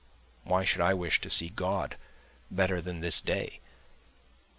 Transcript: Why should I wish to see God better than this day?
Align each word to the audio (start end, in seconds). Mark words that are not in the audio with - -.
Why 0.45 0.63
should 0.63 0.81
I 0.81 0.95
wish 0.95 1.21
to 1.21 1.29
see 1.29 1.49
God 1.49 1.95
better 2.49 2.81
than 2.81 3.01
this 3.01 3.21
day? 3.21 3.59